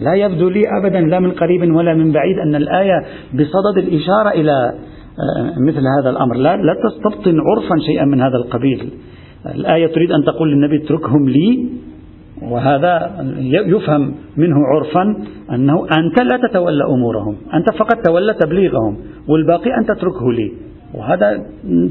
[0.00, 4.72] لا يبدو لي أبدا لا من قريب ولا من بعيد أن الآية بصدد الإشارة إلى
[5.12, 6.36] آه، مثل هذا الأمر.
[6.36, 8.90] لا, لا تستبطن عرفا شيئا من هذا القبيل.
[9.54, 11.68] الآية تريد أن تقول للنبي اتركهم لي
[12.42, 13.10] وهذا
[13.48, 15.02] يفهم منه عرفا
[15.54, 18.96] أنه أنت لا تتولى أمورهم أنت فقط تولى تبليغهم
[19.28, 20.52] والباقي أن تتركه لي.
[20.94, 21.42] وهذا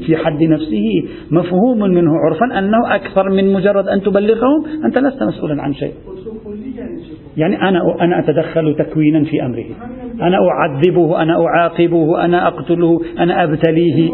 [0.06, 5.62] في حد نفسه مفهوم منه عرفا أنه أكثر من مجرد أن تبلغهم أنت لست مسؤولا
[5.62, 5.92] عن شيء.
[7.36, 9.64] يعني أنا أنا أتدخل تكوينا في أمره.
[10.22, 14.10] أنا أعذبه أنا أعاقبه أنا أقتله أنا أبتليه.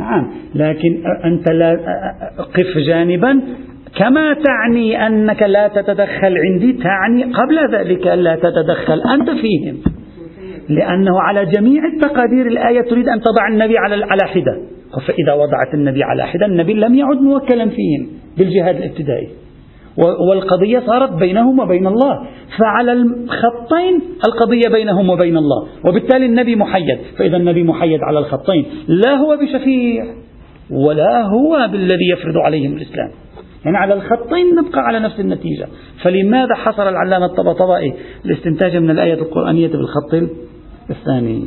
[0.00, 1.78] نعم لكن أنت لا
[2.38, 3.40] قف جانبا.
[3.98, 9.91] كما تعني أنك لا تتدخل عندي تعني قبل ذلك لا تتدخل أنت فيهم.
[10.68, 14.56] لأنه على جميع التقادير الآية تريد أن تضع النبي على على حدة.
[15.06, 18.06] فإذا وضعت النبي على حدة النبي لم يعد موكلا فيهم
[18.38, 19.28] بالجهاد الابتدائي.
[20.28, 22.26] والقضية صارت بينهم وبين الله.
[22.58, 25.68] فعلى الخطين القضية بينهم وبين الله.
[25.84, 26.98] وبالتالي النبي محيد.
[27.18, 28.66] فإذا النبي محيد على الخطين.
[28.88, 30.04] لا هو بشفيع
[30.70, 33.10] ولا هو بالذي يفرض عليهم الإسلام.
[33.64, 35.66] يعني على الخطين نبقى على نفس النتيجة.
[36.02, 37.94] فلماذا حصر العلامة الطبطبائي
[38.24, 40.30] الاستنتاج من الآية القرآنية بالخط
[40.90, 41.44] الثاني.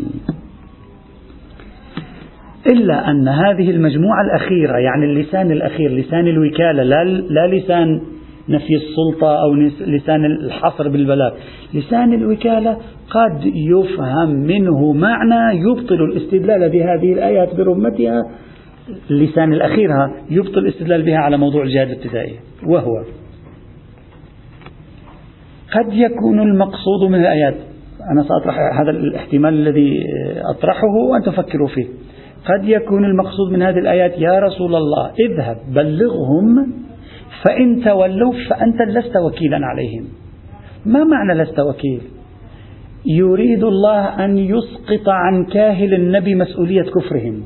[2.68, 8.02] إلا أن هذه المجموعة الأخيرة يعني اللسان الأخير لسان الوكالة لا, لا لسان
[8.50, 9.54] نفي السلطة أو
[9.88, 11.32] لسان الحصر بالبلاغ.
[11.74, 12.78] لسان الوكالة
[13.10, 18.22] قد يفهم منه معنى يبطل الاستدلال بهذه الآيات برمتها
[19.10, 23.04] اللسان الأخيرة يبطل الاستدلال بها على موضوع الجهاد الابتدائي وهو
[25.72, 27.56] قد يكون المقصود من الآيات.
[28.12, 30.04] أنا سأطرح هذا الاحتمال الذي
[30.56, 31.86] أطرحه وأن تفكروا فيه.
[32.46, 36.74] قد يكون المقصود من هذه الآيات يا رسول الله اذهب بلغهم
[37.44, 40.06] فإن تولوا فأنت لست وكيلا عليهم.
[40.86, 42.02] ما معنى لست وكيل؟
[43.06, 47.44] يريد الله أن يسقط عن كاهل النبي مسؤولية كفرهم.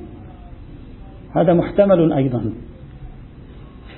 [1.35, 2.53] هذا محتمل أيضا.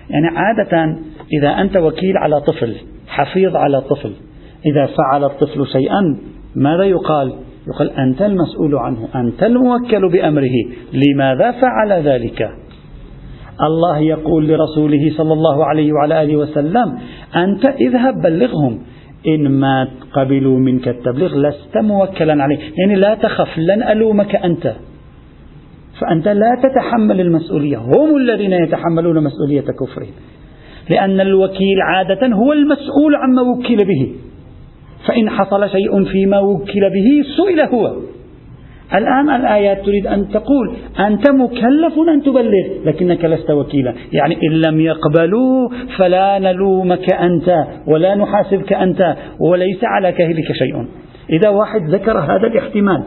[0.09, 0.99] يعني عادة
[1.39, 2.75] إذا أنت وكيل على طفل
[3.07, 4.11] حفيظ على طفل
[4.65, 6.17] إذا فعل الطفل شيئا
[6.55, 7.33] ماذا يقال؟
[7.67, 10.55] يقال أنت المسؤول عنه أنت الموكل بأمره.
[10.93, 12.49] لماذا فعل ذلك؟
[13.61, 16.99] الله يقول لرسوله صلى الله عليه وعلى آله وسلم
[17.35, 18.79] أنت اذهب بلغهم.
[19.27, 22.57] إن ما قبلوا منك التبليغ لست موكلا عليه.
[22.77, 24.73] يعني لا تخف لن ألومك أنت.
[26.01, 27.77] فأنت لا تتحمل المسؤولية.
[27.77, 30.13] هم الذين يتحملون مسؤولية كفرهم.
[30.89, 34.15] لأن الوكيل عادة هو المسؤول عما وكل به.
[35.07, 37.95] فإن حصل شيء فيما وكل به سئل هو.
[38.95, 43.93] الآن الآيات تريد أن تقول أنت مكلف أن تبلغ لكنك لست وكيلا.
[44.13, 50.85] يعني إن لم يقبلوا فلا نلومك أنت ولا نحاسبك أنت وليس على كاهلك شيء.
[51.29, 53.03] إذا واحد ذكر هذا الاحتمال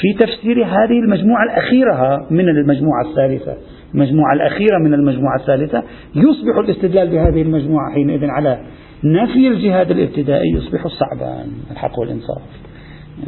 [0.00, 3.56] في تفسير هذه المجموعة الأخيرة من المجموعة الثالثة.
[3.94, 5.82] المجموعة الأخيرة من المجموعة الثالثة.
[6.14, 8.58] يصبح الاستدلال بهذه المجموعة حينئذ على
[9.04, 12.42] نفي الجهاد الابتدائي يصبح صعبا الحق والإنصاف.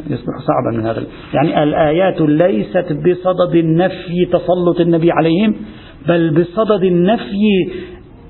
[0.09, 1.03] يصبح صعبا من هذا
[1.33, 5.55] يعني الآيات ليست بصدد النفي تسلط النبي عليهم
[6.07, 7.71] بل بصدد النفي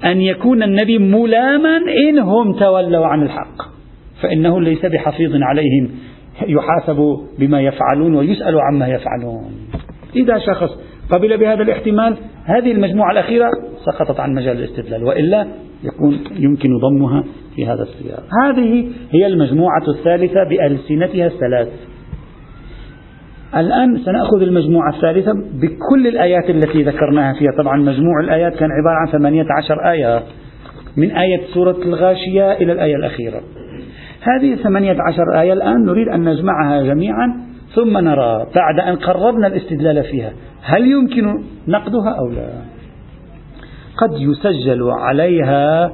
[0.06, 3.62] أن يكون النبي ملاما إن هم تولوا عن الحق.
[4.22, 5.90] فإنه ليس بحفيظ عليهم.
[6.48, 9.52] يحاسب بما يفعلون ويسأل عما يفعلون.
[10.16, 10.70] إذا شخص
[11.12, 13.50] قبل بهذا الاحتمال هذه المجموعة الأخيرة
[13.86, 15.48] سقطت عن مجال الاستدلال وإلا
[15.84, 17.24] يكون يمكن ضمها
[17.56, 18.24] في هذا السياق.
[18.44, 21.68] هذه هي المجموعة الثالثة بألسنتها الثلاث.
[23.56, 27.52] الآن سنأخذ المجموعة الثالثة بكل الآيات التي ذكرناها فيها.
[27.58, 30.24] طبعا مجموع الآيات كان عبارة عن ثمانية عشر آية
[30.98, 33.42] من آية سورة الغاشية إلى الآية الأخيرة.
[34.22, 40.04] هذه ثمانية عشر آية الآن نريد أن نجمعها جميعا ثم نرى بعد أن قربنا الاستدلال
[40.04, 42.50] فيها هل يمكن نقدها أو لا؟
[43.98, 45.94] قد يسجل عليها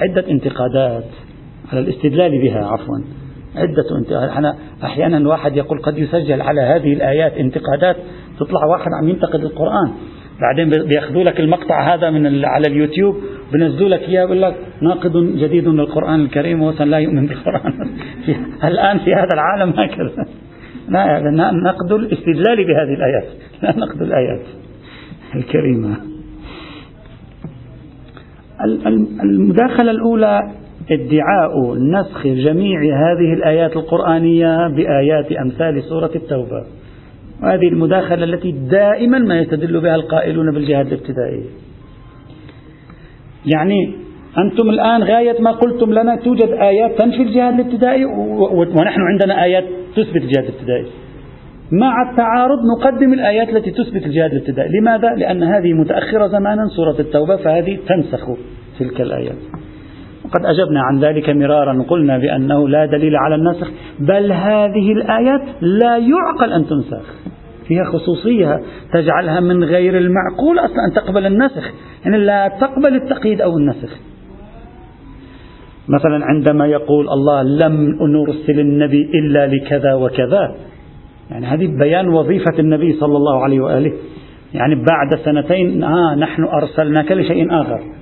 [0.00, 1.04] عدة انتقادات
[1.72, 2.98] على الاستدلال بها عفوا.
[3.56, 7.96] عدة انتقادات أحيانا الواحد يقول قد يسجل على هذه الآيات انتقادات
[8.40, 9.92] تطلع واحد عم ينتقد القرآن.
[10.42, 13.16] بعدين بياخذوا لك المقطع هذا من على اليوتيوب
[13.52, 17.72] بنزلوا لك إياه بيقول لك ناقد جديد للقرآن الكريم وهو لا يؤمن بالقرآن.
[18.70, 20.26] الآن في هذا العالم هكذا
[21.52, 23.24] نقد الاستدلال بهذه الآيات.
[23.62, 24.42] لا نقد الآيات
[25.34, 25.96] الكريمة.
[29.22, 30.40] المداخلة الأولى
[30.90, 36.81] ادعاء نسخ جميع هذه الآيات القرآنية بآيات أمثال سورة التوبة.
[37.42, 41.44] وهذه المداخلة التي دائما ما يستدل بها القائلون بالجهاد الابتدائي.
[43.54, 43.94] يعني
[44.38, 48.04] أنتم الآن غاية ما قلتم لنا توجد آيات تنفي الجهاد الابتدائي
[48.76, 49.64] ونحن عندنا آيات
[49.96, 50.86] تثبت الجهاد الابتدائي.
[51.72, 54.68] مع التعارض نقدم الآيات التي تثبت الجهاد الابتدائي.
[54.80, 58.26] لماذا؟ لأن هذه متأخرة زمانا سورة التوبة فهذه تنسخ
[58.78, 59.61] تلك الآيات.
[60.32, 63.70] وقد أجبنا عن ذلك مرارا وقلنا بأنه لا دليل على النسخ
[64.00, 67.14] بل هذه الآيات لا يعقل أن تنسخ.
[67.68, 68.60] فيها خصوصية
[68.92, 71.72] تجعلها من غير المعقول أصلا أن تقبل النسخ
[72.04, 73.96] يعني لا تقبل التقييد أو النسخ.
[75.88, 80.54] مثلا عندما يقول الله لم نرسل النبي إلا لكذا وكذا
[81.30, 83.92] يعني هذه بيان وظيفة النبي صلى الله عليه وآله.
[84.54, 88.01] يعني بعد سنتين آه نحن أرسلناك لشيء آخر.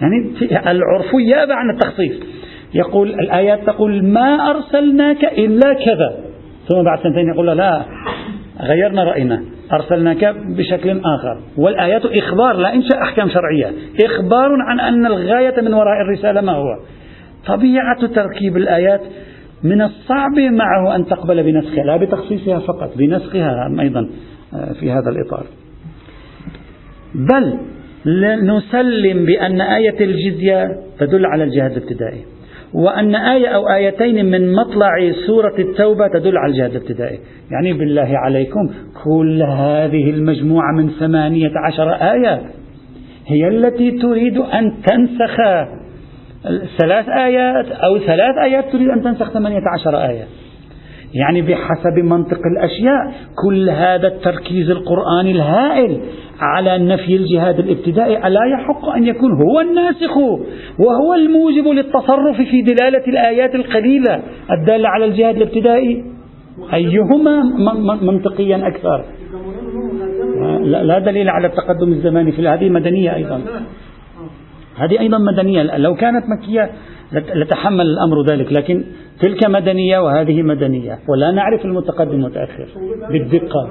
[0.00, 0.32] يعني
[0.70, 2.16] العرف يابع عن التخصيص.
[2.74, 6.16] يقول الآيات تقول ما أرسلناك إلا كذا.
[6.68, 7.84] ثم بعد سنتين يقول لا
[8.60, 9.42] غيرنا رأينا.
[9.72, 11.40] أرسلناك بشكل آخر.
[11.56, 13.72] والآيات إخبار لا إنشاء أحكام شرعية.
[14.04, 16.78] إخبار عن أن الغاية من وراء الرسالة ما هو؟
[17.46, 19.00] طبيعة تركيب الآيات
[19.62, 24.10] من الصعب معه أن تقبل بنسخها لا بتخصيصها فقط بنسخها أيضا
[24.54, 25.46] آه، في هذا الإطار.
[27.14, 27.58] بل
[28.42, 32.24] نسلم بأن آية الجزية تدل على الجهاد الابتدائي
[32.74, 37.18] وأن آية أو آيتين من مطلع سورة التوبة تدل على الجهاد الابتدائي.
[37.50, 38.70] يعني بالله عليكم
[39.04, 42.40] كل هذه المجموعة من ثمانية عشر آية
[43.26, 45.36] هي التي تريد أن تنسخ.
[46.78, 50.24] ثلاث آيات أو ثلاث آيات تريد أن تنسخ ثمانية عشر آية.
[51.14, 53.12] يعني بحسب منطق الأشياء
[53.44, 56.00] كل هذا التركيز القرآني الهائل
[56.40, 60.16] على نفي الجهاد الابتدائي ألا يحق أن يكون هو الناسخ
[60.78, 66.04] وهو الموجب للتصرف في دلالة الآيات القليلة الدالة على الجهاد الابتدائي؟
[66.74, 67.42] أيهما
[68.02, 69.04] منطقيا أكثر؟
[70.62, 73.40] لا دليل على التقدم الزماني في هذه مدنية أيضا.
[74.76, 75.76] هذه أيضا مدنية.
[75.76, 76.70] لو كانت مكية
[77.12, 78.84] لتحمل الأمر ذلك لكن
[79.20, 82.66] تلك مدنية وهذه مدنية ولا نعرف المتقدم والمتأخر
[83.12, 83.70] بالدقة.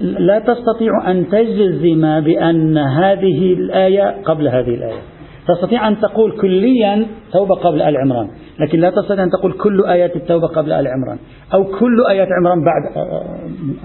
[0.00, 5.00] لا تستطيع أن تجزم بأن هذه الآية قبل هذه الآية.
[5.48, 8.28] تستطيع أن تقول كليا توبة قبل آل عمران
[8.60, 11.18] لكن لا تستطيع أن تقول كل آيات التوبة قبل آل عمران
[11.54, 13.06] أو كل آيات عمران بعد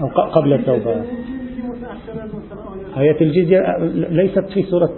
[0.00, 0.94] أو قبل التوبة.
[2.98, 3.60] آية الجزية
[4.10, 4.90] ليست في سورة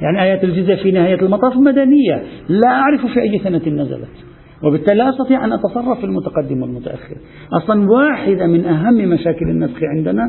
[0.00, 2.22] يعني آية الجزية في نهاية المطاف مدنية.
[2.48, 4.31] لا أعرف في أي سنة نزلت.
[4.64, 7.16] وبالتالي لا أستطيع أن أتصرف في المتقدم والمتأخر.
[7.52, 10.22] أصلا واحدة من أهم مشاكل النسخ عندنا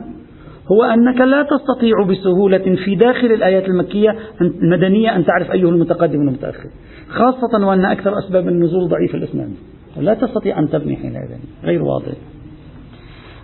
[0.71, 6.69] هو أنك لا تستطيع بسهولة في داخل الآيات المكية المدنية أن تعرف أيه المتقدم والمتأخر
[7.09, 9.49] خاصة وأن أكثر أسباب النزول ضعيف الإسلام
[9.97, 11.29] لا تستطيع أن تبني حينئذ
[11.63, 12.13] غير واضح.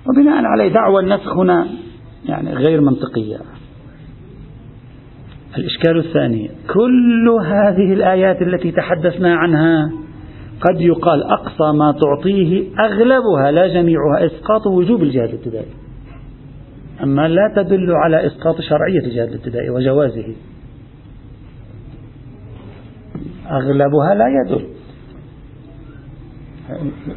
[0.10, 1.68] وبناء عليه دعوى النسخ هنا
[2.26, 3.38] يعني غير منطقية.
[5.58, 9.92] الإشكال الثاني كل هذه الآيات التي تحدثنا عنها
[10.62, 15.74] قد يقال أقصى ما تعطيه أغلبها لا جميعها إسقاط وجوب الجهاد الابتدائي.
[17.04, 20.36] أما لا تدل على إسقاط شرعية الجهاد الابتدائي وجوازه.
[23.52, 24.68] أغلبها لا يدل.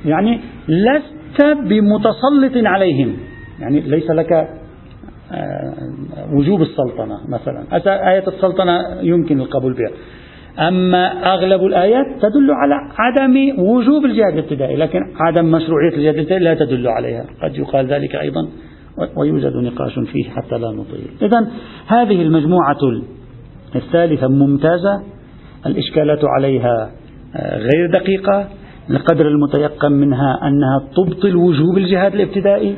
[0.04, 3.16] يعني لست بمتسلط عليهم.
[3.60, 4.32] يعني ليس لك
[5.32, 5.74] آه،
[6.32, 7.64] وجوب السلطنة مثلا.
[8.10, 9.90] آية السلطنة يمكن القبول بها.
[10.58, 16.54] أما أغلب الآيات تدل على عدم وجوب الجهاد الابتدائي لكن عدم مشروعية الجهاد الابتدائي لا
[16.54, 17.24] تدل عليها.
[17.42, 18.48] قد يقال ذلك أيضا
[19.16, 21.10] ويوجد نقاش فيه حتى لا نطيل.
[21.22, 21.50] إذا
[21.86, 22.76] هذه المجموعة
[23.76, 25.02] الثالثة ممتازة.
[25.66, 26.90] الإشكالات عليها
[27.36, 28.48] آه، غير دقيقة.
[28.90, 32.76] القدر المتيقن منها أنها تبطل وجوب الجهاد الابتدائي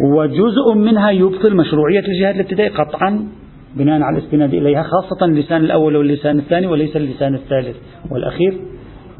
[0.00, 3.28] وجزء منها يبطل مشروعية الجهاد الابتدائي قطعا.
[3.76, 7.76] بناء على الاستناد إليها خاصة اللسان الأول واللسان الثاني وليس اللسان الثالث.
[8.10, 8.58] والأخير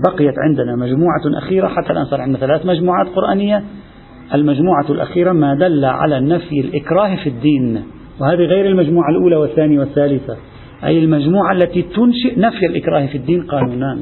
[0.06, 3.62] بقيت عندنا مجموعة أخيرة حتى الآن صار عندنا ثلاث مجموعات قرآنية.
[4.34, 7.82] المجموعة الأخيرة ما دل على نفي الإكراه في الدين
[8.20, 10.36] وهذه غير المجموعة الأولى والثانية والثالثة.
[10.84, 13.98] أي المجموعة التي تنشئ نفي الإكراه في الدين قانونا.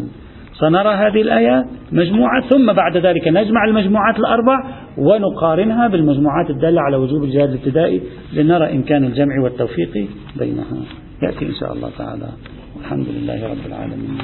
[0.60, 4.64] سنرى هذه الآيات مجموعة ثم بعد ذلك نجمع المجموعات الأربع
[4.98, 8.02] ونقارنها بالمجموعات الدالة على وجوب الجهاد الابتدائي
[8.32, 10.82] لنرى إمكان الجمع والتوفيق بينها.
[11.22, 12.28] يأتي إن شاء الله تعالى.
[12.76, 14.18] والحمد لله رب العالمين.